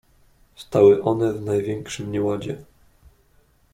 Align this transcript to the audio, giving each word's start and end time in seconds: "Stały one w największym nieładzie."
"Stały 0.55 1.03
one 1.03 1.33
w 1.33 1.41
największym 1.41 2.11
nieładzie." 2.11 2.63